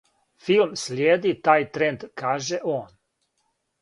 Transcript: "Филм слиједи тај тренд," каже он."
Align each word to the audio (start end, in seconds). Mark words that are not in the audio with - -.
"Филм 0.45 0.71
слиједи 0.83 1.33
тај 1.49 1.67
тренд," 1.75 2.07
каже 2.23 2.63
он." 2.77 2.89